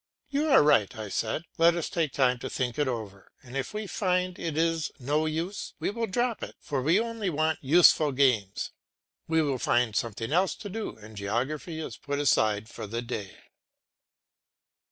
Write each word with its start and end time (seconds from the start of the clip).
"You 0.31 0.47
are 0.49 0.63
right," 0.63 0.95
I 0.97 1.09
said. 1.09 1.43
"Let 1.59 1.75
us 1.75 1.87
take 1.87 2.11
time 2.11 2.39
to 2.39 2.49
think 2.49 2.79
it 2.79 2.87
over, 2.87 3.31
and 3.43 3.55
if 3.55 3.71
we 3.71 3.85
find 3.85 4.39
it 4.39 4.57
is 4.57 4.91
no 4.97 5.27
use 5.27 5.75
we 5.79 5.91
will 5.91 6.07
drop 6.07 6.41
it, 6.41 6.55
for 6.59 6.81
we 6.81 6.99
only 6.99 7.29
want 7.29 7.59
useful 7.61 8.11
games." 8.11 8.71
We 9.27 9.55
find 9.59 9.95
something 9.95 10.33
else 10.33 10.55
to 10.55 10.69
do 10.71 10.95
and 10.97 11.15
geography 11.15 11.79
is 11.79 11.97
put 11.97 12.17
aside 12.17 12.67
for 12.67 12.87
the 12.87 13.03
day. 13.03 13.37